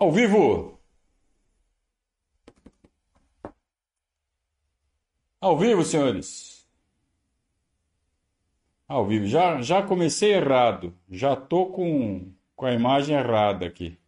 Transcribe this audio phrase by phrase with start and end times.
[0.00, 0.80] Ao vivo!
[5.40, 6.66] Ao vivo, senhores!
[8.88, 9.26] Ao vivo.
[9.26, 10.94] Já, já comecei errado.
[11.08, 13.98] Já tô com, com a imagem errada aqui.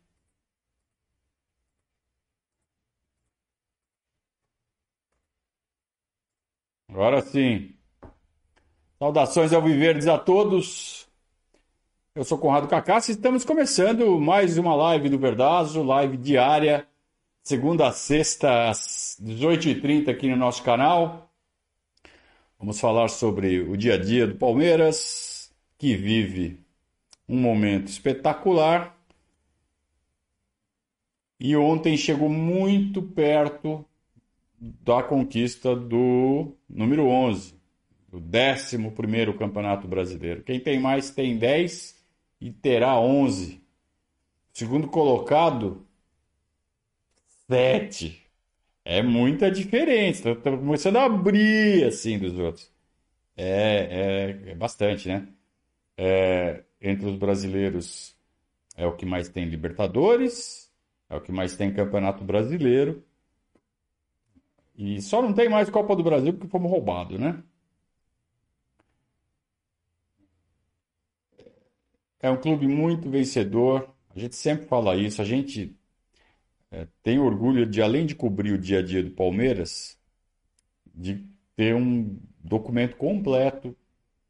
[6.88, 7.76] Agora sim.
[8.98, 11.01] Saudações ao Viverdes a todos.
[12.14, 16.86] Eu sou Conrado Cacassi e estamos começando mais uma live do Verdazo, live diária,
[17.42, 21.32] segunda a sexta, às 18h30 aqui no nosso canal.
[22.58, 26.60] Vamos falar sobre o dia a dia do Palmeiras, que vive
[27.26, 28.94] um momento espetacular.
[31.40, 33.82] E ontem chegou muito perto
[34.60, 37.54] da conquista do número 11,
[38.10, 40.42] do 11 Campeonato Brasileiro.
[40.42, 42.01] Quem tem mais tem 10
[42.42, 43.62] e terá 11.
[44.52, 45.86] Segundo colocado,
[47.48, 48.20] 7.
[48.84, 50.30] É muita diferença.
[50.30, 52.68] Está começando a abrir assim dos outros.
[53.36, 55.28] É, é, é bastante, né?
[55.96, 58.16] É, entre os brasileiros
[58.76, 60.68] é o que mais tem Libertadores,
[61.08, 63.04] é o que mais tem Campeonato Brasileiro.
[64.76, 67.40] E só não tem mais Copa do Brasil porque fomos roubados, né?
[72.22, 73.92] É um clube muito vencedor.
[74.14, 75.20] A gente sempre fala isso.
[75.20, 75.76] A gente
[76.70, 79.98] é, tem orgulho de, além de cobrir o dia a dia do Palmeiras,
[80.94, 83.76] de ter um documento completo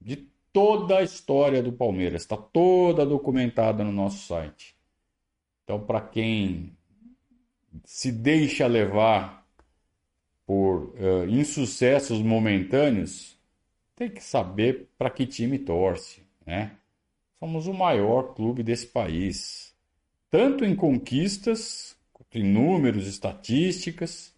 [0.00, 0.16] de
[0.52, 2.22] toda a história do Palmeiras.
[2.22, 4.74] Está toda documentada no nosso site.
[5.62, 6.76] Então, para quem
[7.84, 9.46] se deixa levar
[10.46, 13.38] por uh, insucessos momentâneos,
[13.94, 16.76] tem que saber para que time torce, né?
[17.42, 19.74] Somos o maior clube desse país,
[20.30, 24.32] tanto em conquistas, quanto em números, estatísticas,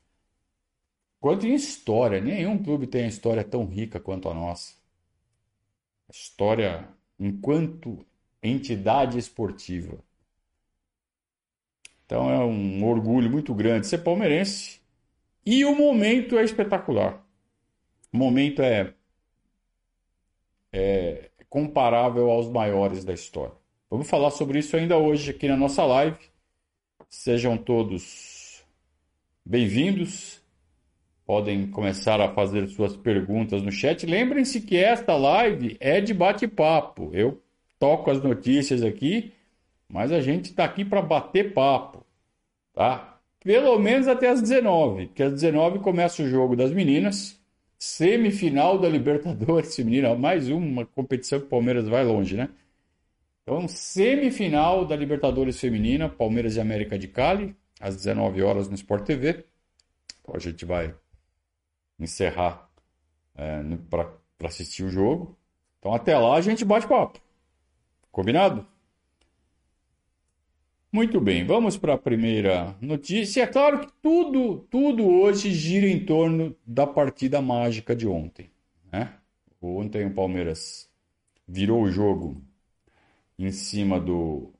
[1.20, 2.18] quanto em história.
[2.18, 4.74] Nenhum clube tem a história tão rica quanto a nossa.
[6.08, 6.88] A história
[7.20, 8.06] enquanto
[8.42, 9.98] entidade esportiva.
[12.06, 14.80] Então é um orgulho muito grande ser palmeirense.
[15.44, 17.22] E o momento é espetacular.
[18.10, 18.94] O momento é,
[20.72, 23.54] é comparável aos maiores da história.
[23.88, 26.18] Vamos falar sobre isso ainda hoje aqui na nossa live.
[27.08, 28.64] Sejam todos
[29.46, 30.42] bem-vindos.
[31.24, 34.04] Podem começar a fazer suas perguntas no chat.
[34.04, 37.10] Lembrem-se que esta live é de bate-papo.
[37.12, 37.40] Eu
[37.78, 39.32] toco as notícias aqui,
[39.88, 42.04] mas a gente está aqui para bater papo,
[42.72, 43.20] tá?
[43.38, 47.40] Pelo menos até as 19, porque às 19 começa o jogo das meninas
[47.84, 52.48] semifinal da Libertadores feminina, mais uma competição que o Palmeiras vai longe, né?
[53.42, 59.04] Então, semifinal da Libertadores feminina, Palmeiras e América de Cali, às 19 horas no Sport
[59.04, 59.44] TV.
[60.22, 60.94] Então, a gente vai
[62.00, 62.70] encerrar
[63.36, 65.36] é, para assistir o jogo.
[65.78, 67.20] Então, até lá a gente bate papo.
[68.10, 68.66] Combinado?
[70.94, 73.42] Muito bem, vamos para a primeira notícia.
[73.42, 78.48] É claro que tudo, tudo hoje gira em torno da partida mágica de ontem.
[78.92, 79.12] Né?
[79.60, 80.88] Ontem o Palmeiras
[81.48, 82.40] virou o jogo
[83.36, 84.52] em cima do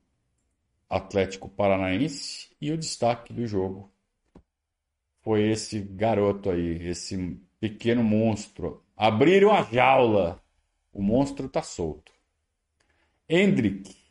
[0.91, 3.89] Atlético Paranaense e o destaque do jogo
[5.23, 8.83] foi esse garoto aí, esse pequeno monstro.
[8.97, 10.43] Abriram a jaula,
[10.93, 12.11] o monstro está solto.
[13.29, 14.04] Hendrick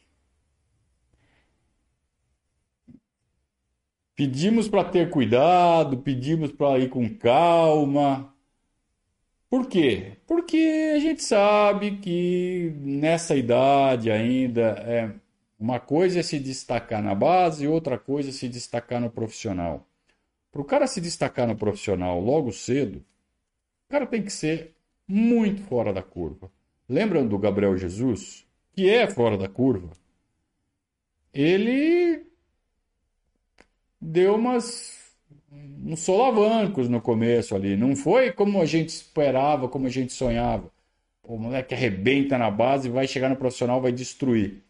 [4.16, 8.34] Pedimos para ter cuidado, pedimos para ir com calma.
[9.50, 10.18] Por quê?
[10.28, 15.14] Porque a gente sabe que nessa idade ainda é
[15.60, 19.88] uma coisa é se destacar na base, outra coisa é se destacar no profissional.
[20.52, 22.98] Para o cara se destacar no profissional logo cedo,
[23.88, 24.76] o cara tem que ser
[25.08, 26.52] muito fora da curva.
[26.88, 29.92] Lembram do Gabriel Jesus, que é fora da curva?
[31.34, 32.28] Ele
[34.04, 35.02] deu umas
[35.52, 37.76] uns solavancos no começo ali.
[37.76, 40.72] Não foi como a gente esperava, como a gente sonhava.
[41.24, 44.62] O moleque arrebenta na base, vai chegar no profissional, vai destruir.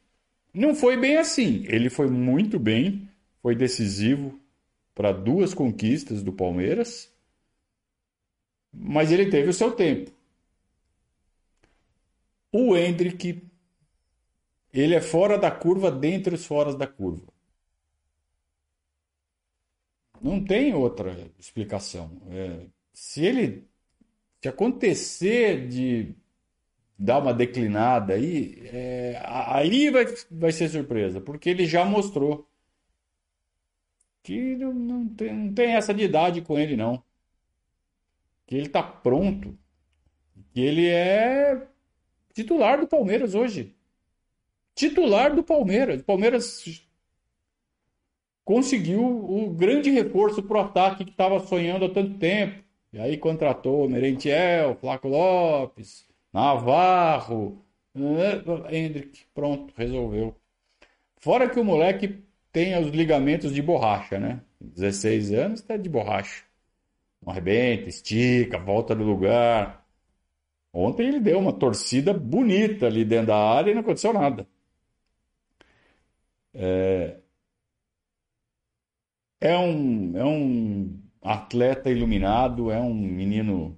[0.53, 1.65] Não foi bem assim.
[1.68, 3.07] Ele foi muito bem,
[3.41, 4.39] foi decisivo
[4.94, 7.12] para duas conquistas do Palmeiras,
[8.71, 10.12] mas ele teve o seu tempo.
[12.51, 13.41] O Hendrick,
[14.71, 17.32] ele é fora da curva, dentre os fora da curva.
[20.24, 22.10] Não tem outra explicação.
[22.30, 23.68] É, se ele.
[24.42, 26.16] Se acontecer de
[26.98, 32.48] dar uma declinada aí, é, aí vai, vai ser surpresa, porque ele já mostrou
[34.22, 37.04] que não, não, tem, não tem essa de idade com ele, não.
[38.46, 39.58] Que ele tá pronto.
[40.54, 41.68] Que ele é
[42.34, 43.76] titular do Palmeiras hoje.
[44.76, 46.02] Titular do Palmeiras.
[46.02, 46.86] O Palmeiras
[48.44, 52.63] conseguiu o grande reforço para o ataque que estava sonhando há tanto tempo.
[52.92, 57.63] E aí contratou Merentiel, Flaco Lopes, Navarro,
[57.95, 59.25] eh, Hendrick.
[59.34, 60.36] Pronto, resolveu.
[61.18, 64.42] Fora que o moleque tem os ligamentos de borracha, né?
[64.62, 66.44] 16 anos, tá de borracha.
[67.22, 69.86] Não arrebenta, estica, volta no lugar.
[70.74, 74.48] Ontem ele deu uma torcida bonita ali dentro da área e não aconteceu nada.
[76.54, 77.18] É,
[79.44, 83.78] é um, é um atleta iluminado, é um menino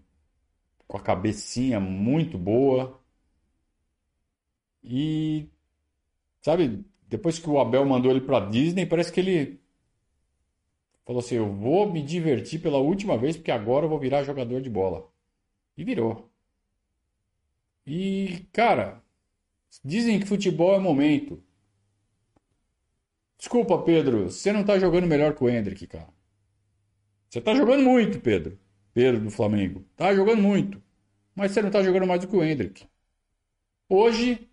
[0.87, 3.01] com a cabecinha muito boa.
[4.83, 5.49] E,
[6.41, 9.59] sabe, depois que o Abel mandou ele para Disney, parece que ele
[11.03, 14.61] falou assim: Eu vou me divertir pela última vez, porque agora eu vou virar jogador
[14.61, 15.09] de bola.
[15.77, 16.29] E virou.
[17.87, 19.03] E, cara,
[19.83, 21.43] dizem que futebol é momento.
[23.37, 26.09] Desculpa, Pedro, você não tá jogando melhor que o Hendrick, cara.
[27.29, 28.57] Você tá jogando muito, Pedro.
[28.93, 29.85] Pedro do Flamengo.
[29.95, 30.81] Tá jogando muito.
[31.35, 32.85] Mas você não tá jogando mais do que o Hendrick.
[33.89, 34.49] Hoje,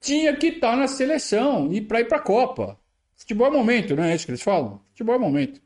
[0.00, 2.78] tinha que estar tá na seleção e para ir para a Copa.
[3.16, 4.82] Futebol é momento, não é isso que eles falam?
[4.90, 5.62] Futebol é momento.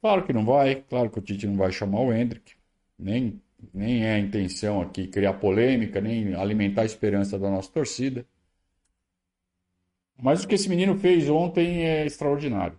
[0.00, 2.54] Claro que não vai, claro que o Tite não vai chamar o Hendrick,
[2.98, 3.40] nem,
[3.74, 8.26] nem é a intenção aqui criar polêmica, nem alimentar a esperança da nossa torcida.
[10.22, 12.78] Mas o que esse menino fez ontem é extraordinário.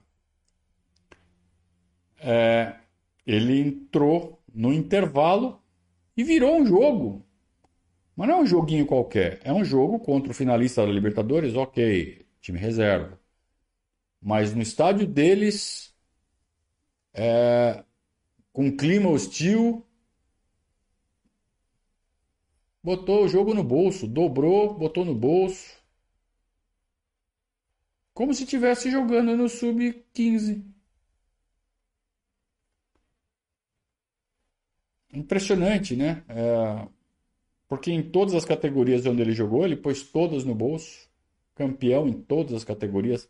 [2.19, 2.75] É,
[3.25, 5.61] ele entrou no intervalo
[6.15, 7.25] e virou um jogo.
[8.15, 9.39] Mas não é um joguinho qualquer.
[9.43, 13.19] É um jogo contra o finalista da Libertadores, ok, time reserva.
[14.21, 15.93] Mas no estádio deles,
[17.13, 17.83] é,
[18.53, 19.85] com clima hostil,
[22.83, 25.80] botou o jogo no bolso, dobrou, botou no bolso.
[28.21, 30.63] Como se estivesse jogando no sub-15.
[35.11, 36.23] Impressionante, né?
[36.29, 36.87] É,
[37.67, 41.09] porque em todas as categorias onde ele jogou, ele pôs todas no bolso.
[41.55, 43.27] Campeão em todas as categorias.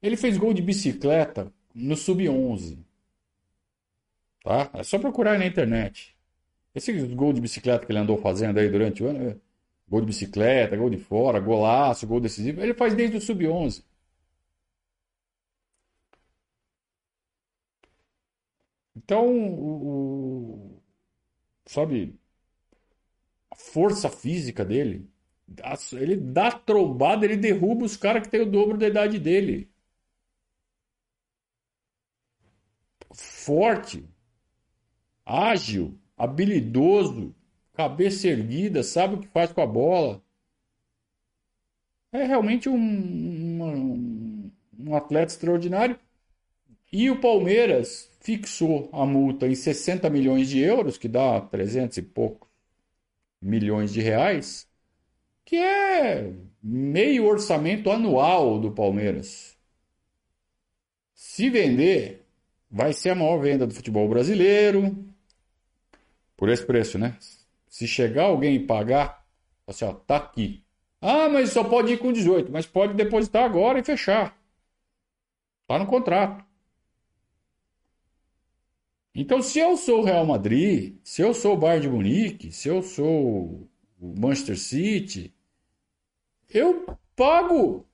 [0.00, 2.78] Ele fez gol de bicicleta no sub-11.
[4.42, 4.70] Tá?
[4.72, 6.16] É só procurar na internet.
[6.74, 9.38] Esse gol de bicicleta que ele andou fazendo aí durante o ano,
[9.86, 13.91] gol de bicicleta, gol de fora, golaço, gol decisivo, ele faz desde o sub-11.
[18.96, 20.82] Então, o, o,
[21.66, 22.18] sabe,
[23.50, 25.08] a força física dele.
[25.92, 29.70] Ele dá trombada, ele derruba os caras que tem o dobro da idade dele.
[33.14, 34.08] Forte,
[35.24, 37.34] ágil, habilidoso,
[37.72, 40.22] cabeça erguida, sabe o que faz com a bola.
[42.12, 42.74] É realmente um,
[43.62, 45.98] um, um atleta extraordinário.
[46.92, 52.02] E o Palmeiras fixou a multa em 60 milhões de euros, que dá 300 e
[52.02, 52.48] pouco
[53.40, 54.68] milhões de reais,
[55.44, 59.56] que é meio orçamento anual do Palmeiras.
[61.14, 62.24] Se vender,
[62.70, 65.04] vai ser a maior venda do futebol brasileiro.
[66.36, 67.16] Por esse preço, né?
[67.68, 69.26] Se chegar alguém e pagar,
[69.66, 70.62] assim, ó, tá aqui.
[71.00, 74.36] Ah, mas só pode ir com 18, mas pode depositar agora e fechar.
[75.66, 76.51] Tá no contrato.
[79.14, 82.68] Então, se eu sou o Real Madrid, se eu sou o Bayern de Munique, se
[82.68, 83.68] eu sou
[84.00, 85.34] o Manchester City,
[86.48, 87.86] eu pago.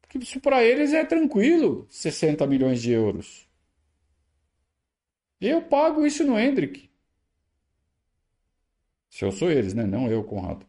[0.00, 3.48] Porque isso para eles é tranquilo, 60 milhões de euros.
[5.40, 6.90] Eu pago isso no Hendrick.
[9.08, 9.84] Se eu sou eles, né?
[9.86, 10.66] Não eu, Conrado.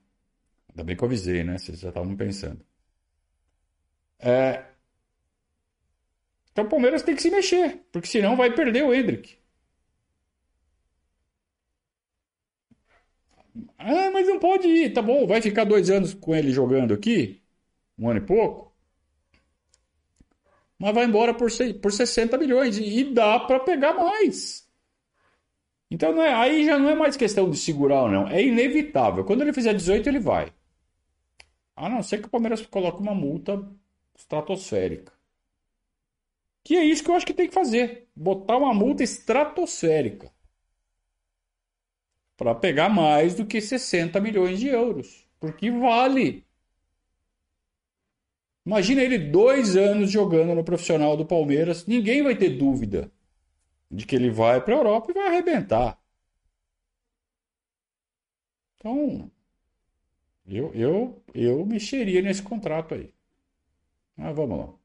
[0.69, 1.57] Ainda bem que eu avisei, né?
[1.57, 2.65] Vocês já estavam pensando.
[4.19, 4.70] É,
[6.51, 9.37] então o Palmeiras tem que se mexer, porque senão vai perder o Hendrick.
[13.77, 17.41] Ah, mas não pode ir, tá bom, vai ficar dois anos com ele jogando aqui,
[17.97, 18.73] um ano e pouco,
[20.77, 21.49] mas vai embora por,
[21.81, 24.67] por 60 milhões e dá para pegar mais.
[25.91, 29.23] Então é, aí já não é mais questão de segurar ou não, é inevitável.
[29.25, 30.51] Quando ele fizer 18, ele vai.
[31.75, 33.67] A não ser que o Palmeiras coloque uma multa
[34.15, 35.11] estratosférica.
[36.63, 38.07] Que é isso que eu acho que tem que fazer.
[38.15, 40.31] Botar uma multa estratosférica.
[42.37, 45.27] Para pegar mais do que 60 milhões de euros.
[45.39, 46.45] Porque vale.
[48.65, 53.11] Imagina ele dois anos jogando no profissional do Palmeiras, ninguém vai ter dúvida
[53.89, 55.99] de que ele vai para a Europa e vai arrebentar.
[58.77, 59.31] Então,
[60.47, 63.13] eu, eu, eu mexeria nesse contrato aí.
[64.15, 64.80] Mas vamos lá.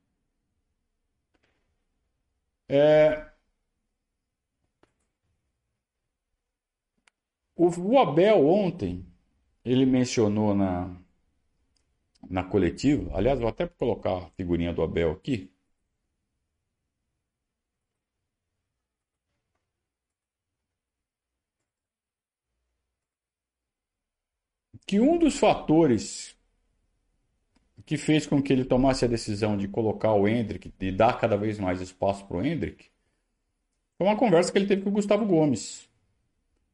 [2.68, 3.32] É,
[7.54, 9.04] o, Abel ontem,
[9.64, 10.96] ele mencionou na,
[12.28, 15.50] na coletiva, aliás, vou até colocar a figurinha do Abel aqui.
[24.86, 26.35] Que um dos fatores
[27.86, 31.36] que fez com que ele tomasse a decisão de colocar o Hendrick, de dar cada
[31.36, 32.90] vez mais espaço para o Hendrick,
[33.96, 35.88] foi uma conversa que ele teve com o Gustavo Gomes.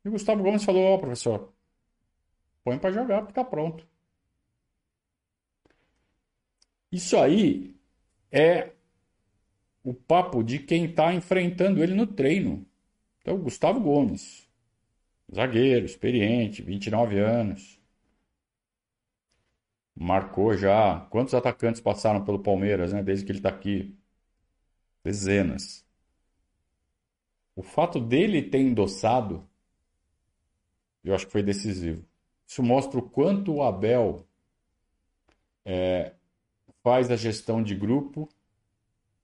[0.02, 1.52] E o Gustavo Gomes falou: Ó, oh, professor,
[2.64, 3.86] põe para jogar porque tá pronto.
[6.90, 7.76] Isso aí
[8.30, 8.70] é
[9.84, 12.66] o papo de quem está enfrentando ele no treino.
[13.20, 14.48] Então, o Gustavo Gomes,
[15.32, 17.81] zagueiro, experiente, 29 anos
[19.94, 21.00] marcou já.
[21.10, 23.02] Quantos atacantes passaram pelo Palmeiras, né?
[23.02, 23.96] Desde que ele está aqui?
[25.04, 25.84] Dezenas.
[27.54, 29.46] O fato dele ter endossado,
[31.04, 32.04] eu acho que foi decisivo.
[32.46, 34.26] Isso mostra o quanto o Abel
[35.64, 36.12] é,
[36.82, 38.28] faz a gestão de grupo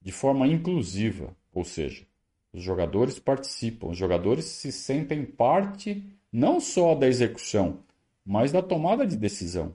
[0.00, 2.06] de forma inclusiva, ou seja,
[2.52, 7.82] os jogadores participam, os jogadores se sentem parte não só da execução,
[8.24, 9.74] mas da tomada de decisão.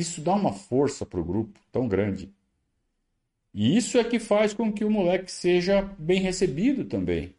[0.00, 2.32] Isso dá uma força para o grupo tão grande.
[3.52, 7.34] E isso é que faz com que o moleque seja bem recebido também.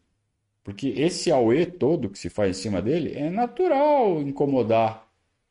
[0.62, 5.08] Porque esse auê todo que se faz em cima dele é natural incomodar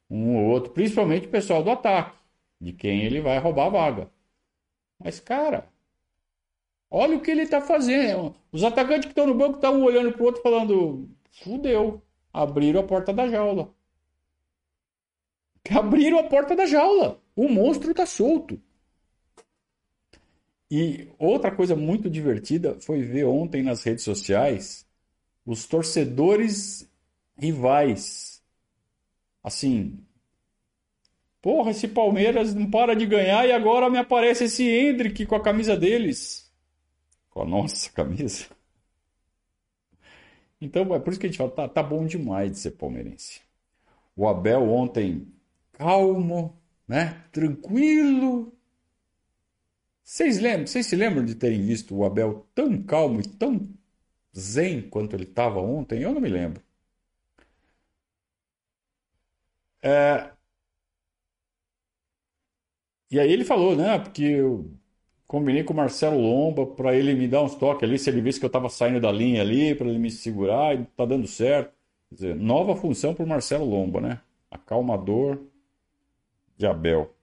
[0.09, 2.15] um ou outro, principalmente o pessoal do ataque,
[2.61, 4.11] de quem ele vai roubar a vaga.
[4.97, 5.67] Mas, cara,
[6.89, 8.33] olha o que ele está fazendo.
[8.53, 12.01] Os atacantes que estão no banco estão um olhando para o outro falando: fudeu,
[12.31, 13.73] abriram a porta da jaula
[15.69, 17.21] abriram a porta da jaula.
[17.35, 18.59] O monstro está solto.
[20.69, 24.87] E outra coisa muito divertida foi ver ontem nas redes sociais
[25.45, 26.89] os torcedores
[27.37, 28.41] rivais.
[29.43, 29.99] Assim,
[31.41, 35.41] porra, esse Palmeiras não para de ganhar e agora me aparece esse Hendrick com a
[35.41, 36.49] camisa deles.
[37.29, 38.45] Com a nossa camisa.
[40.61, 43.41] Então é por isso que a gente fala, tá, tá bom demais de ser palmeirense.
[44.15, 45.27] O Abel ontem
[45.81, 46.55] calmo,
[46.87, 47.23] né?
[47.31, 48.53] tranquilo.
[50.03, 53.67] Vocês lembram, vocês se lembram de terem visto o Abel tão calmo e tão
[54.37, 56.01] zen quanto ele estava ontem?
[56.03, 56.61] Eu não me lembro.
[59.81, 60.31] É...
[63.09, 63.97] E aí ele falou, né?
[63.99, 64.71] Porque eu
[65.27, 68.39] combinei com o Marcelo Lomba para ele me dar uns toques ali, se ele visse
[68.39, 71.73] que eu estava saindo da linha ali, para ele me segurar, e tá dando certo.
[72.09, 74.21] Quer dizer, nova função para o Marcelo Lomba, né?
[74.51, 75.39] Acalmador,
[76.61, 77.13] de Abel.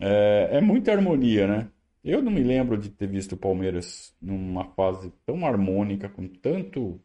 [0.00, 1.70] É, é muita harmonia, né?
[2.04, 7.00] Eu não me lembro de ter visto o Palmeiras numa fase tão harmônica, com tanto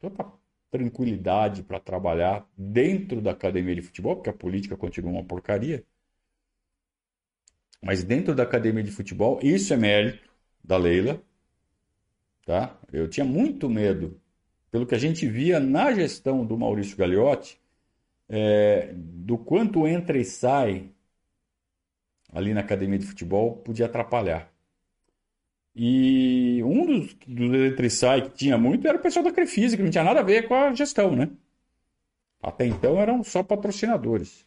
[0.00, 0.24] tanta
[0.70, 5.84] tranquilidade para trabalhar dentro da academia de futebol, porque a política continua uma porcaria.
[7.82, 10.28] Mas dentro da academia de futebol, isso é mérito
[10.62, 11.20] da Leila,
[12.44, 12.78] tá?
[12.92, 14.20] Eu tinha muito medo,
[14.70, 17.60] pelo que a gente via na gestão do Maurício Gagliotti,
[18.28, 20.90] é, do quanto entra e sai
[22.32, 24.52] ali na academia de futebol podia atrapalhar.
[25.74, 29.76] E um dos, dos entra e sai que tinha muito era o pessoal da Crefisa,
[29.76, 31.30] que não tinha nada a ver com a gestão, né?
[32.42, 34.46] Até então eram só patrocinadores.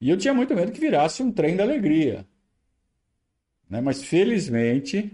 [0.00, 2.26] E eu tinha muito medo que virasse um trem da alegria.
[3.68, 3.80] Né?
[3.80, 5.12] Mas felizmente,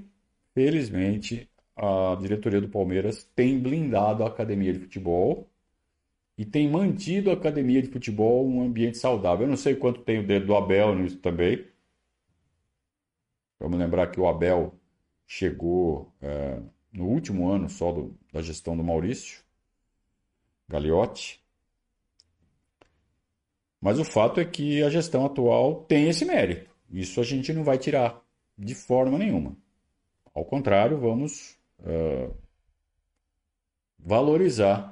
[0.55, 5.52] felizmente, a diretoria do Palmeiras tem blindado a academia de futebol
[6.37, 9.47] e tem mantido a academia de futebol um ambiente saudável.
[9.47, 11.67] Eu não sei quanto tem o dedo do Abel nisso também.
[13.61, 14.75] Vamos lembrar que o Abel
[15.27, 16.61] chegou é,
[16.93, 19.43] no último ano só do, da gestão do Maurício
[20.69, 21.41] Gagliotti.
[23.81, 26.71] Mas o fato é que a gestão atual tem esse mérito.
[26.91, 28.23] Isso a gente não vai tirar
[28.57, 29.57] de forma nenhuma.
[30.35, 32.35] Ao contrário, vamos uh,
[33.99, 34.92] valorizar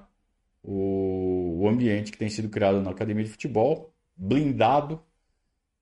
[0.62, 5.02] o, o ambiente que tem sido criado na academia de futebol, blindado,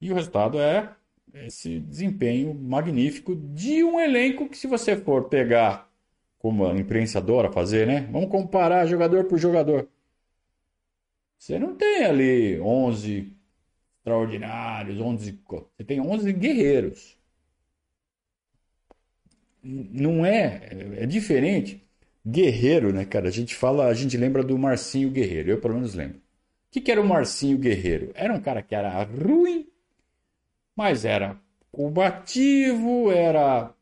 [0.01, 0.95] e o resultado é
[1.35, 5.91] esse desempenho magnífico de um elenco que, se você for pegar,
[6.39, 8.09] como a imprensa adora fazer, né?
[8.13, 9.89] Vamos comparar jogador por jogador.
[11.39, 13.33] Você não tem ali 11
[13.99, 15.41] extraordinários, 11,
[15.77, 17.19] você tem 11 guerreiros.
[19.63, 20.69] Não é,
[21.03, 21.88] é diferente.
[22.31, 23.29] Guerreiro, né, cara?
[23.29, 26.19] A gente fala, a gente lembra do Marcinho Guerreiro, eu pelo menos lembro.
[26.19, 28.11] O que, que era o Marcinho Guerreiro?
[28.15, 29.67] Era um cara que era ruim,
[30.77, 31.41] mas era
[31.73, 33.73] combativo, era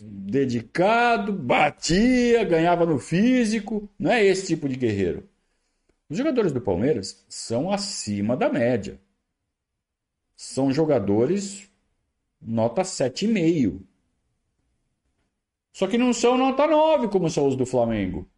[0.00, 3.88] dedicado, batia, ganhava no físico.
[3.98, 5.28] Não é esse tipo de guerreiro.
[6.08, 9.00] Os jogadores do Palmeiras são acima da média.
[10.36, 11.70] São jogadores
[12.40, 13.80] nota 7,5.
[15.72, 18.28] Só que não são nota 9 como são os do Flamengo.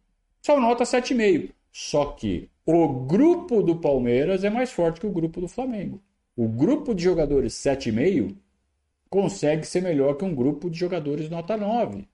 [0.41, 1.53] São nota 7,5.
[1.71, 6.01] Só que o grupo do Palmeiras é mais forte que o grupo do Flamengo.
[6.35, 8.35] O grupo de jogadores 7,5
[9.09, 12.07] consegue ser melhor que um grupo de jogadores nota 9.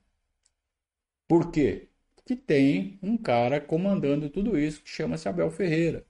[1.28, 1.88] Por quê?
[2.14, 6.06] Porque tem um cara comandando tudo isso que chama-se Abel Ferreira.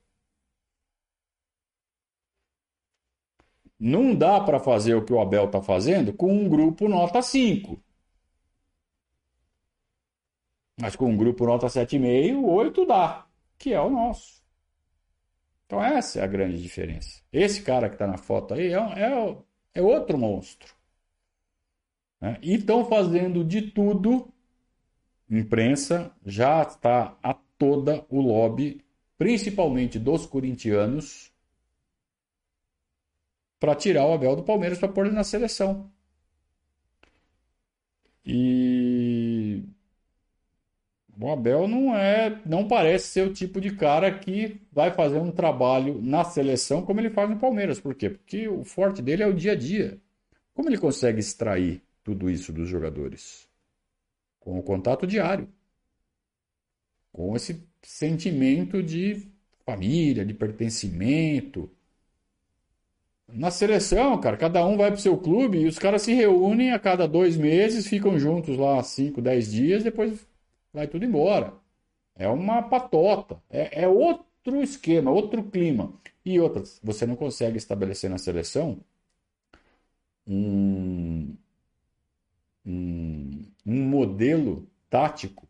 [3.79, 7.83] Não dá para fazer o que o Abel está fazendo com um grupo nota 5.
[10.83, 13.25] Mas com um grupo nota 7,5, 8 dá,
[13.57, 14.43] que é o nosso.
[15.65, 17.23] Então essa é a grande diferença.
[17.33, 19.37] Esse cara que está na foto aí é, é,
[19.75, 20.75] é outro monstro.
[22.21, 22.37] Né?
[22.43, 24.29] E estão fazendo de tudo,
[25.31, 28.85] imprensa já está a toda o lobby,
[29.17, 31.33] principalmente dos corintianos,
[33.61, 35.89] para tirar o Abel do Palmeiras para pôr ele na seleção.
[38.27, 39.63] E
[41.23, 45.31] o Abel não é, não parece ser o tipo de cara que vai fazer um
[45.31, 47.79] trabalho na seleção como ele faz no Palmeiras.
[47.79, 48.11] Por quê?
[48.11, 49.99] Porque o forte dele é o dia a dia.
[50.55, 53.49] Como ele consegue extrair tudo isso dos jogadores?
[54.41, 55.49] Com o contato diário.
[57.13, 59.29] Com esse sentimento de
[59.65, 61.71] família, de pertencimento.
[63.29, 66.79] Na seleção, cara, cada um vai pro seu clube e os caras se reúnem a
[66.79, 70.27] cada dois meses, ficam juntos lá cinco, dez dias, depois
[70.73, 71.55] vai tudo embora.
[72.15, 73.43] É uma patota.
[73.51, 75.93] É, é outro esquema, outro clima.
[76.25, 78.81] E outras, você não consegue estabelecer na seleção
[80.27, 81.37] um,
[82.65, 85.49] um, um modelo tático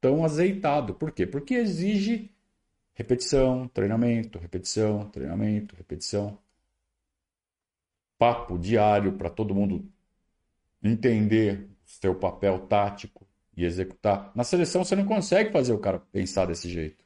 [0.00, 0.94] tão azeitado.
[0.94, 1.26] Por quê?
[1.26, 2.30] Porque exige
[2.94, 6.38] repetição, treinamento, repetição, treinamento, repetição.
[8.18, 9.84] Papo diário para todo mundo
[10.82, 14.32] entender seu papel tático e executar.
[14.34, 17.04] Na seleção você não consegue fazer o cara pensar desse jeito.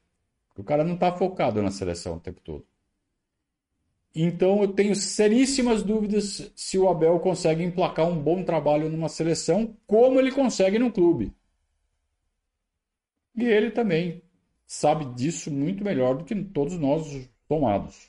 [0.56, 2.66] o cara não está focado na seleção o tempo todo.
[4.14, 9.76] Então eu tenho seríssimas dúvidas se o Abel consegue emplacar um bom trabalho numa seleção,
[9.86, 11.32] como ele consegue no clube.
[13.36, 14.22] E ele também
[14.66, 18.08] sabe disso muito melhor do que todos nós tomados.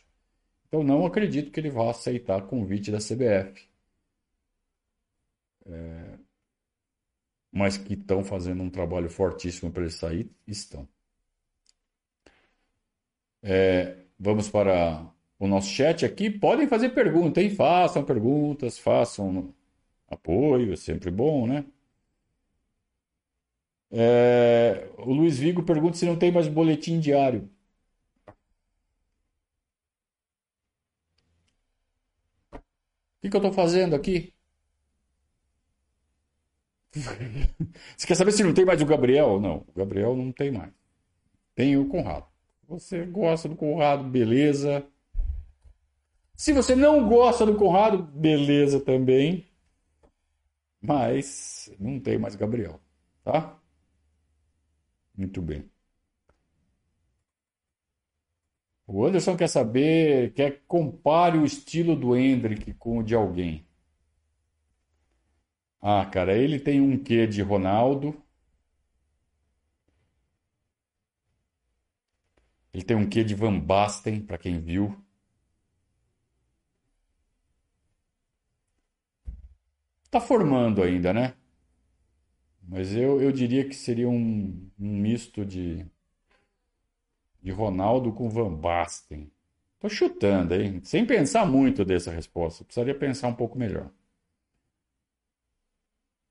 [0.68, 3.68] Então não acredito que ele vá aceitar convite da CBF.
[5.66, 6.27] É...
[7.52, 10.88] Mas que estão fazendo um trabalho fortíssimo para ele sair, estão.
[13.42, 13.98] É...
[14.20, 15.08] Vamos para
[15.40, 16.30] o nosso chat aqui.
[16.30, 17.50] Podem fazer perguntas, hein?
[17.52, 19.54] Façam perguntas, façam
[20.10, 21.66] apoio, é sempre bom, né?
[23.92, 27.44] É, o Luiz Vigo pergunta se não tem mais boletim diário.
[27.44, 27.50] O
[33.22, 34.34] que, que eu estou fazendo aqui?
[36.92, 39.40] Você quer saber se não tem mais o Gabriel?
[39.40, 40.72] Não, o Gabriel não tem mais.
[41.56, 42.26] Tem o Conrado.
[42.68, 44.86] Você gosta do Conrado, beleza.
[46.36, 49.48] Se você não gosta do Conrado, beleza também.
[50.82, 52.80] Mas não tem mais Gabriel,
[53.24, 53.60] tá?
[55.16, 55.70] Muito bem.
[58.86, 63.67] O Anderson quer saber, quer compare o estilo do Hendrick com o de alguém.
[65.82, 68.16] Ah, cara, ele tem um quê de Ronaldo.
[72.74, 74.96] Ele tem um quê de Van Basten, para quem viu.
[80.04, 81.36] Está formando ainda, né?
[82.68, 85.86] Mas eu, eu diria que seria um, um misto de,
[87.42, 89.32] de Ronaldo com Van Basten.
[89.80, 90.82] Tô chutando, hein?
[90.84, 92.64] Sem pensar muito dessa resposta.
[92.64, 93.90] Precisaria pensar um pouco melhor.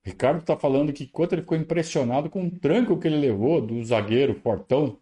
[0.06, 3.84] Ricardo está falando que quanto ele ficou impressionado com o tranco que ele levou do
[3.84, 4.96] zagueiro Fortão.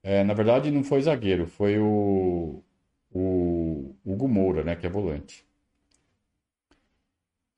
[0.00, 2.62] É, na verdade, não foi zagueiro, foi o,
[3.12, 5.44] o Hugo Moura, né, que é volante.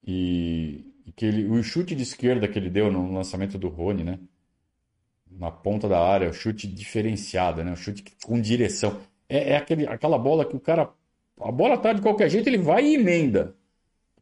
[0.03, 4.03] E, e que ele, o chute de esquerda que ele deu no lançamento do Rony,
[4.03, 4.19] né?
[5.31, 7.73] Na ponta da área, o chute diferenciado, né?
[7.73, 8.99] O chute com direção.
[9.29, 10.91] É, é aquele, aquela bola que o cara
[11.39, 13.55] a bola tá de qualquer jeito, ele vai e emenda.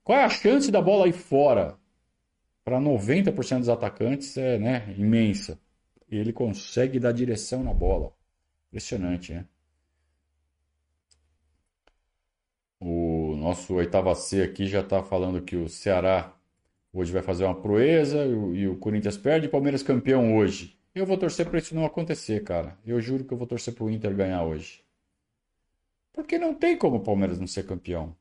[0.02, 1.78] Qual é a chance da bola ir fora?
[2.66, 5.56] Para 90% dos atacantes é né, imensa.
[6.10, 8.12] Ele consegue dar direção na bola.
[8.66, 9.46] Impressionante, né?
[12.80, 16.36] O nosso oitava C aqui já está falando que o Ceará
[16.92, 20.76] hoje vai fazer uma proeza e o, Corinthians perde Palmeiras campeão hoje.
[20.92, 22.76] Eu vou torcer para isso não acontecer, cara.
[22.84, 24.84] Eu juro que eu vou torcer para o Inter ganhar hoje.
[26.12, 28.16] Porque não tem como o Palmeiras não ser campeão.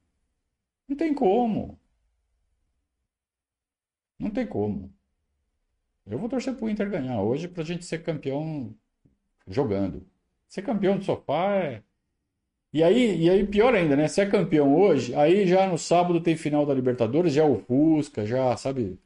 [0.88, 1.80] Não tem como.
[4.20, 4.92] Não tem como.
[6.06, 8.74] Eu vou torcer pro Inter ganhar hoje pra gente ser campeão
[9.48, 10.06] jogando.
[10.48, 11.84] Ser campeão do sofá é.
[12.72, 14.08] E aí, e aí, pior ainda, né?
[14.08, 18.26] Se é campeão hoje, aí já no sábado tem final da Libertadores, já o Fusca,
[18.26, 19.00] já, sabe?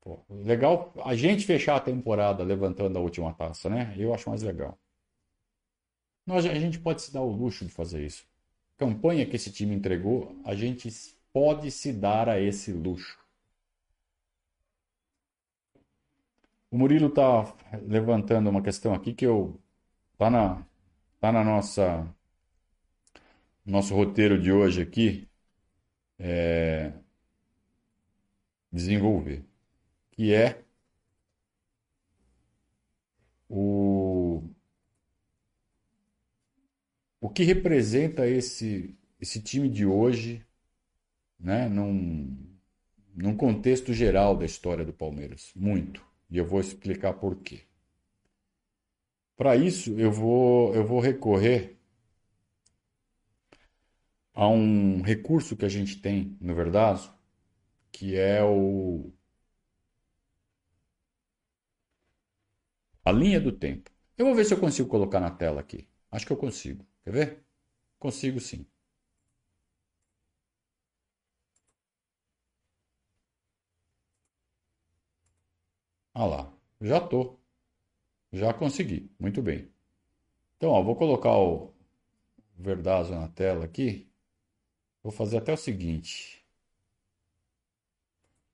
[0.00, 3.94] Pô, legal a gente fechar a temporada levantando a última taça, né?
[3.96, 4.78] Eu acho mais legal.
[6.26, 8.26] Nós, a gente pode se dar o luxo de fazer isso.
[8.76, 10.90] Campanha que esse time entregou, a gente
[11.32, 13.18] pode se dar a esse luxo.
[16.74, 17.54] O Murilo está
[17.86, 19.62] levantando uma questão aqui que eu
[20.18, 20.66] tá na
[21.20, 22.12] tá na nossa
[23.64, 25.28] nosso roteiro de hoje aqui
[26.18, 26.92] é,
[28.72, 29.44] desenvolver,
[30.10, 30.64] que é
[33.48, 34.42] o
[37.20, 40.44] o que representa esse, esse time de hoje,
[41.38, 42.36] né, num,
[43.14, 45.52] num contexto geral da história do Palmeiras?
[45.54, 46.13] Muito.
[46.34, 47.58] E eu vou explicar por quê.
[49.36, 51.76] Para isso, eu vou, eu vou recorrer
[54.32, 57.12] a um recurso que a gente tem no Verdazo,
[57.92, 59.12] que é o
[63.04, 63.90] a linha do tempo.
[64.18, 65.88] Eu vou ver se eu consigo colocar na tela aqui.
[66.10, 66.84] Acho que eu consigo.
[67.04, 67.44] Quer ver?
[67.98, 68.66] Consigo sim.
[76.14, 77.38] Ah lá, já tô.
[78.32, 79.10] Já consegui.
[79.20, 79.68] Muito bem.
[80.56, 81.72] Então, ó, vou colocar o
[82.58, 84.10] Verdazo na tela aqui.
[85.02, 86.44] Vou fazer até o seguinte.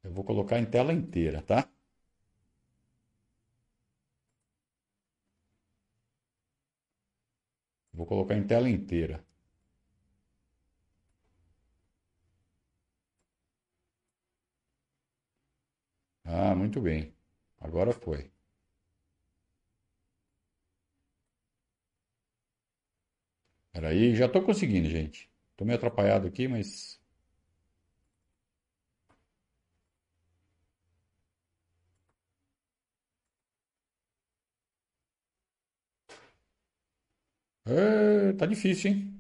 [0.05, 1.67] Eu vou colocar em tela inteira, tá?
[7.93, 9.25] Vou colocar em tela inteira.
[16.25, 17.15] Ah, muito bem.
[17.67, 18.23] Agora foi.
[23.73, 25.29] Peraí, já estou conseguindo, gente.
[25.53, 27.01] Estou meio atrapalhado aqui, mas.
[37.65, 39.20] É, tá difícil, hein?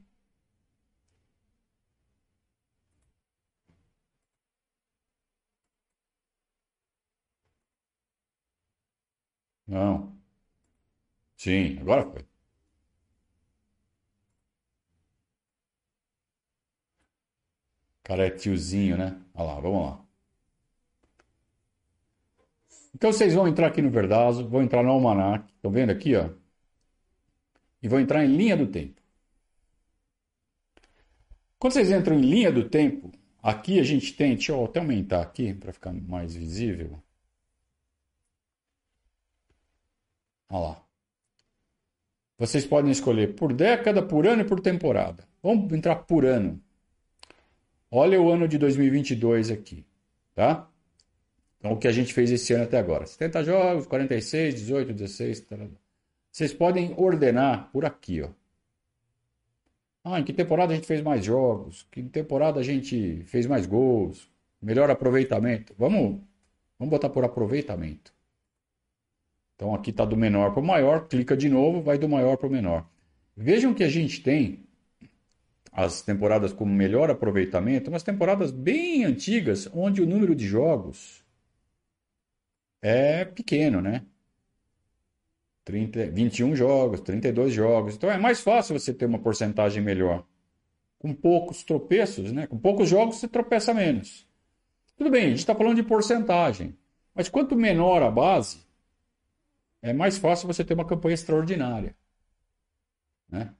[9.70, 10.12] Não.
[11.36, 12.24] Sim, agora foi.
[18.04, 19.18] Cara, é tiozinho, né?
[19.34, 20.04] Olha lá, vamos lá.
[22.94, 26.28] Então vocês vão entrar aqui no Verdazo, vão entrar no Almanac, estão vendo aqui, ó?
[27.82, 29.00] E vão entrar em linha do tempo.
[31.60, 35.22] Quando vocês entram em linha do tempo, aqui a gente tem, deixa eu até aumentar
[35.22, 37.00] aqui para ficar mais visível.
[40.50, 40.84] Olha lá.
[42.36, 45.24] Vocês podem escolher por década, por ano e por temporada.
[45.42, 46.60] Vamos entrar por ano.
[47.90, 49.84] Olha o ano de 2022 aqui,
[50.34, 50.68] tá?
[51.58, 53.06] Então, o que a gente fez esse ano até agora.
[53.06, 55.40] 70 jogos, 46, 18, 16.
[55.40, 55.58] Tal.
[56.32, 58.30] Vocês podem ordenar por aqui, ó.
[60.02, 61.86] Ah, em que temporada a gente fez mais jogos?
[61.90, 64.30] Que temporada a gente fez mais gols?
[64.62, 65.74] Melhor aproveitamento?
[65.76, 66.20] Vamos,
[66.78, 68.14] vamos botar por aproveitamento.
[69.60, 72.46] Então aqui está do menor para o maior, clica de novo, vai do maior para
[72.46, 72.88] o menor.
[73.36, 74.64] Vejam que a gente tem
[75.70, 81.22] as temporadas com melhor aproveitamento, umas temporadas bem antigas, onde o número de jogos
[82.80, 84.02] é pequeno, né?
[85.66, 87.96] 30, 21 jogos, 32 jogos.
[87.96, 90.24] Então é mais fácil você ter uma porcentagem melhor.
[90.98, 92.46] Com poucos tropeços, né?
[92.46, 94.26] Com poucos jogos você tropeça menos.
[94.96, 96.74] Tudo bem, a gente está falando de porcentagem.
[97.14, 98.69] Mas quanto menor a base,
[99.82, 101.94] é mais fácil você ter uma campanha extraordinária.
[103.28, 103.54] Né?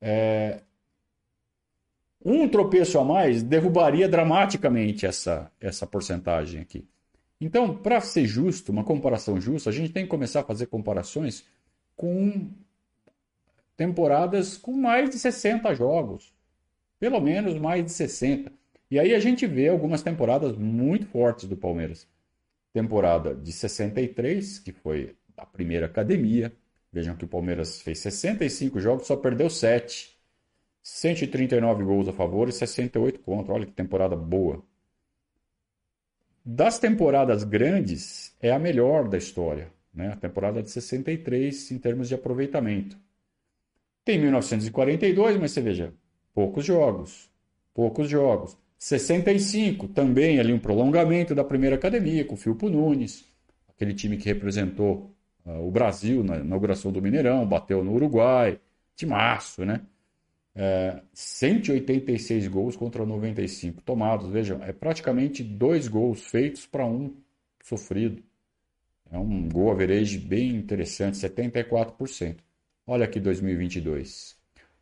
[0.00, 0.60] É,
[2.24, 6.86] um tropeço a mais derrubaria dramaticamente essa, essa porcentagem aqui.
[7.40, 11.44] Então, para ser justo, uma comparação justa, a gente tem que começar a fazer comparações
[11.94, 12.50] com
[13.76, 16.34] temporadas com mais de 60 jogos.
[16.98, 18.50] Pelo menos mais de 60.
[18.90, 22.08] E aí a gente vê algumas temporadas muito fortes do Palmeiras.
[22.72, 26.52] Temporada de 63, que foi a primeira academia.
[26.92, 30.16] Vejam que o Palmeiras fez 65 jogos, só perdeu 7.
[30.82, 33.52] 139 gols a favor e 68 contra.
[33.52, 34.62] Olha que temporada boa.
[36.44, 39.72] Das temporadas grandes, é a melhor da história.
[39.92, 40.12] Né?
[40.12, 42.96] A temporada de 63 em termos de aproveitamento.
[44.04, 45.92] Tem 1942, mas você veja,
[46.32, 47.28] poucos jogos.
[47.74, 48.56] Poucos jogos.
[48.78, 53.24] 65, também ali um prolongamento da primeira academia, com o Filpo Nunes,
[53.68, 55.15] aquele time que representou
[55.52, 58.58] o Brasil na inauguração do Mineirão, bateu no Uruguai,
[58.96, 59.80] timaço, né?
[60.54, 64.28] É, 186 gols contra 95 tomados.
[64.28, 67.14] Vejam, é praticamente dois gols feitos para um
[67.62, 68.22] sofrido.
[69.10, 72.36] É um gol average bem interessante, 74%.
[72.86, 74.36] Olha aqui 2022.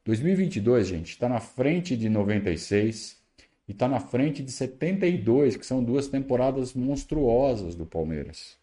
[0.05, 3.23] 2022, gente, está na frente de 96
[3.67, 8.59] e está na frente de 72, que são duas temporadas monstruosas do Palmeiras.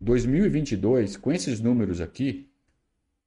[0.00, 2.48] 2022, com esses números aqui,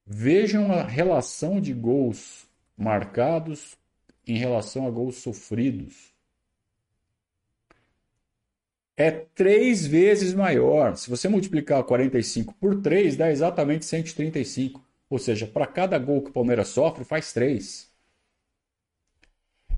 [0.05, 3.77] vejam a relação de gols marcados
[4.25, 6.13] em relação a gols sofridos.
[8.95, 10.97] É três vezes maior.
[10.97, 14.85] Se você multiplicar 45 por 3, dá exatamente 135.
[15.09, 17.89] Ou seja, para cada gol que o Palmeiras sofre, faz três.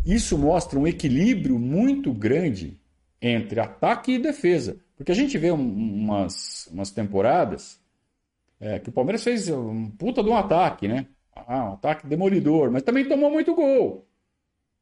[0.05, 2.79] Isso mostra um equilíbrio muito grande
[3.21, 4.79] entre ataque e defesa.
[5.01, 7.81] Porque a gente vê umas, umas temporadas
[8.59, 11.07] é, que o Palmeiras fez um puta de um ataque, né?
[11.35, 14.07] Ah, um ataque demolidor, mas também tomou muito gol.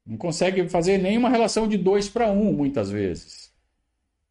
[0.05, 3.53] Não consegue fazer nenhuma relação de 2 para 1, um, muitas vezes.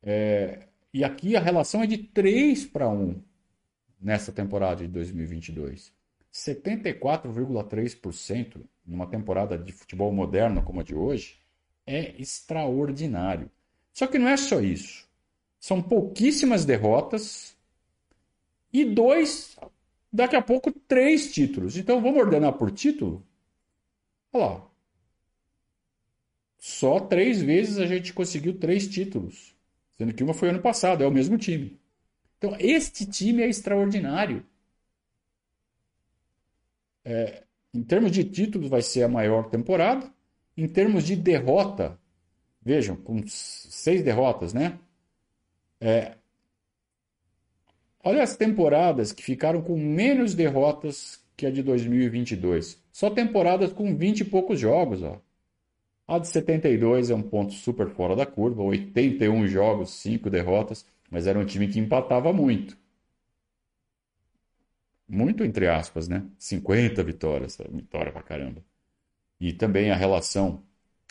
[0.03, 3.23] É, e aqui a relação é de 3 para 1
[3.99, 5.91] nessa temporada de 2022.
[6.31, 11.41] 74,3% numa temporada de futebol moderno como a de hoje
[11.87, 13.51] é extraordinário.
[13.91, 15.08] Só que não é só isso.
[15.61, 17.57] São pouquíssimas derrotas
[18.73, 19.57] e dois
[20.13, 21.77] daqui a pouco três títulos.
[21.77, 23.27] Então vamos ordenar por título?
[24.33, 24.69] Olha lá.
[26.59, 29.55] Só três vezes a gente conseguiu três títulos.
[29.97, 31.79] Sendo que uma foi ano passado, é o mesmo time.
[32.37, 34.47] Então, este time é extraordinário.
[37.05, 37.45] É,
[37.75, 40.13] em termos de títulos, vai ser a maior temporada.
[40.57, 41.99] Em termos de derrota,
[42.63, 44.79] vejam, com seis derrotas, né?
[45.81, 46.19] É,
[48.09, 52.83] Olha as temporadas que ficaram com menos derrotas que a de 2022.
[52.91, 55.03] Só temporadas com 20 e poucos jogos.
[55.03, 55.21] Ó.
[56.07, 61.27] A de 72 é um ponto super fora da curva, 81 jogos, 5 derrotas, mas
[61.27, 62.79] era um time que empatava muito.
[65.07, 66.25] Muito entre aspas, né?
[66.39, 68.65] 50 vitórias, vitória pra caramba.
[69.41, 70.63] E também a relação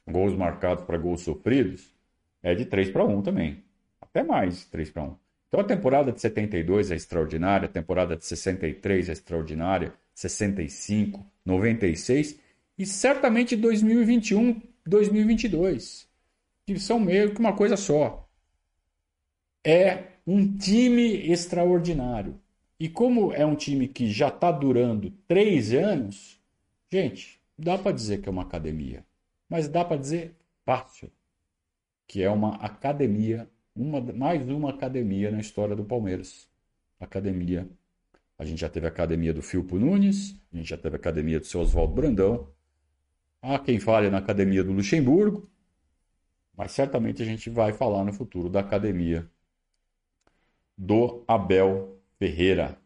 [0.07, 1.93] gols marcados para gols sofridos
[2.41, 3.66] é de 3 para 1 também.
[4.01, 5.15] Até mais 3 para 1.
[5.47, 12.39] Então a temporada de 72 é extraordinária, a temporada de 63 é extraordinária, 65, 96
[12.77, 16.07] e certamente 2021, 2022,
[16.65, 18.27] que são meio que uma coisa só.
[19.63, 22.39] É um time extraordinário.
[22.79, 26.39] E como é um time que já está durando três anos,
[26.91, 29.03] gente, dá para dizer que é uma academia,
[29.49, 31.09] mas dá para dizer fácil
[32.07, 36.49] que é uma academia uma, mais uma academia na história do Palmeiras.
[36.99, 37.69] Academia.
[38.37, 41.39] A gente já teve a academia do Filpo Nunes, a gente já teve a academia
[41.39, 42.51] do seu Oswaldo Brandão.
[43.41, 45.49] Há quem fale na academia do Luxemburgo,
[46.55, 49.29] mas certamente a gente vai falar no futuro da academia
[50.77, 52.79] do Abel Ferreira.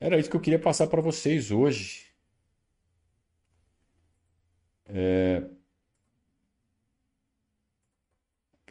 [0.00, 2.12] Era isso que eu queria passar para vocês hoje.
[4.86, 5.48] É...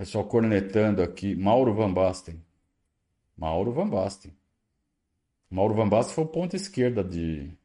[0.01, 1.35] Pessoal cornetando aqui.
[1.35, 2.43] Mauro Van Basten.
[3.37, 4.35] Mauro Van Basten.
[5.47, 7.55] Mauro Van Basten foi o ponto esquerda de,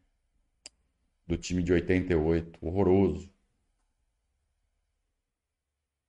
[1.26, 2.58] do time de 88.
[2.60, 3.32] Horroroso.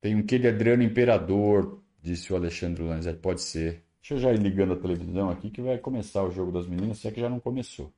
[0.02, 3.22] Tem um que de Adriano Imperador, disse o Alexandre Lanzette.
[3.22, 3.86] Pode ser.
[4.02, 6.98] Deixa eu já ir ligando a televisão aqui que vai começar o jogo das meninas,
[6.98, 7.94] se é que já não começou.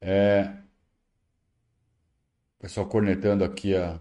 [0.00, 0.56] É...
[2.58, 4.00] Pessoal cornetando aqui a,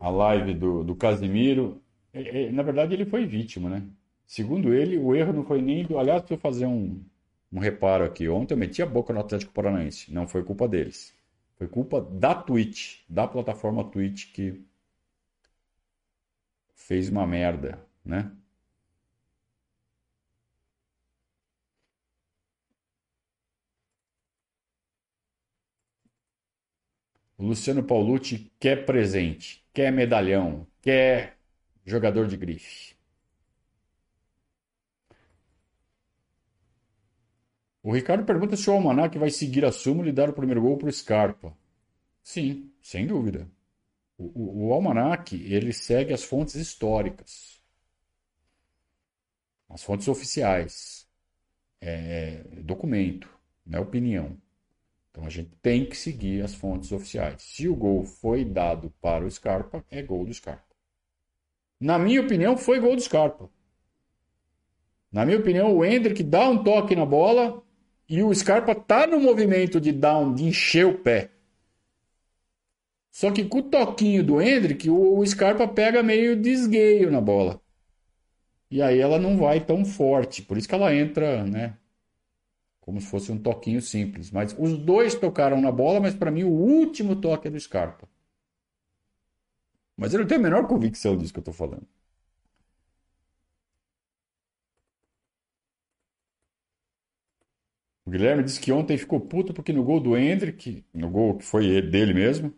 [0.00, 1.80] a live do, do Casimiro.
[2.12, 3.82] É, é, na verdade, ele foi vítima, né?
[4.26, 5.98] Segundo ele, o erro não foi nem do.
[5.98, 7.04] Aliás, deixa eu fazer um,
[7.52, 8.28] um reparo aqui.
[8.28, 10.12] Ontem eu meti a boca no Atlético Paranaense.
[10.12, 11.14] Não foi culpa deles.
[11.58, 14.64] Foi culpa da Twitch, da plataforma Twitch que
[16.74, 18.32] fez uma merda, né?
[27.40, 31.38] O Luciano Paulucci quer presente, quer medalhão, quer
[31.86, 32.94] jogador de grife.
[37.82, 40.76] O Ricardo pergunta se o Almanac vai seguir a súmula e dar o primeiro gol
[40.76, 41.56] para o Scarpa.
[42.22, 43.50] Sim, sem dúvida.
[44.18, 47.62] O, o, o Almanac, ele segue as fontes históricas.
[49.66, 51.08] As fontes oficiais.
[51.80, 53.30] É, é documento,
[53.64, 54.36] não é opinião.
[55.10, 57.42] Então a gente tem que seguir as fontes oficiais.
[57.42, 60.64] Se o gol foi dado para o Scarpa, é gol do Scarpa.
[61.80, 63.50] Na minha opinião, foi gol do Scarpa.
[65.10, 67.62] Na minha opinião, o Hendrick dá um toque na bola
[68.08, 71.30] e o Scarpa tá no movimento de dar de encher o pé.
[73.10, 77.60] Só que com o toquinho do Hendrick, o Scarpa pega meio desgueio na bola.
[78.70, 80.42] E aí ela não vai tão forte.
[80.42, 81.76] Por isso que ela entra, né?
[82.80, 84.30] Como se fosse um toquinho simples.
[84.30, 88.08] Mas os dois tocaram na bola, mas para mim o último toque é do Scarpa.
[89.96, 91.86] Mas eu não tenho a menor convicção disso que eu estou falando.
[98.04, 101.44] O Guilherme disse que ontem ficou puto porque no gol do Hendrick, no gol que
[101.44, 102.52] foi dele mesmo,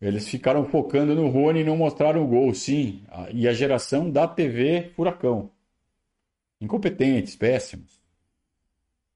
[0.00, 3.04] eles ficaram focando no Rony e não mostraram o gol, sim.
[3.32, 5.50] E a geração da TV Furacão.
[6.60, 7.99] Incompetentes, péssimos.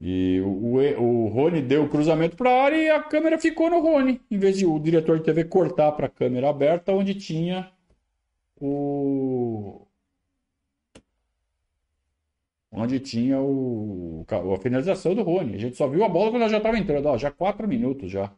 [0.01, 3.81] E o, o, Rony deu o cruzamento para a área e a câmera ficou no
[3.81, 7.73] Rony, em vez de o diretor de TV cortar para a câmera aberta, onde tinha
[8.61, 9.87] o.
[12.71, 15.55] Onde tinha o, a finalização do Rony.
[15.55, 17.07] A gente só viu a bola quando ela já estava entrando.
[17.07, 18.33] Ó, já quatro minutos já.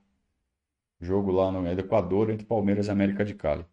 [1.01, 3.65] Jogo lá no Equador entre Palmeiras e América de Cali.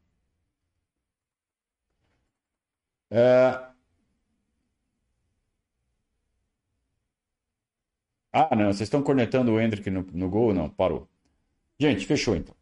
[3.12, 3.73] É...
[8.34, 10.54] Ah, não, vocês estão cornetando o Hendrick no, no gol?
[10.54, 11.08] Não, parou.
[11.80, 12.56] Gente, fechou então.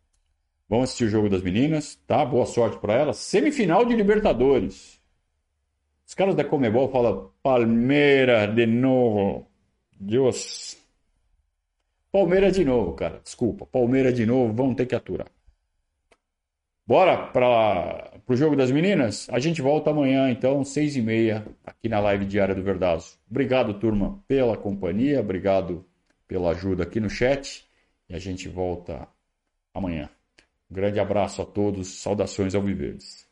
[0.68, 2.26] Vamos assistir o jogo das meninas, tá?
[2.26, 3.18] Boa sorte para elas.
[3.18, 5.02] Semifinal de Libertadores.
[6.06, 9.48] Os caras da Comebol falam Palmeiras de novo.
[9.98, 10.78] Deus.
[12.12, 13.22] Palmeiras de novo, cara.
[13.24, 13.66] Desculpa.
[13.66, 14.54] Palmeiras de novo.
[14.54, 15.28] Vamos ter que aturar.
[16.92, 19.30] Bora para o jogo das meninas?
[19.30, 23.18] A gente volta amanhã, então, seis e meia, aqui na live diária do Verdazo.
[23.30, 25.22] Obrigado, turma, pela companhia.
[25.22, 25.86] Obrigado
[26.28, 27.66] pela ajuda aqui no chat.
[28.10, 29.08] E a gente volta
[29.74, 30.10] amanhã.
[30.70, 32.02] Um grande abraço a todos.
[32.02, 33.26] Saudações ao Viverdes.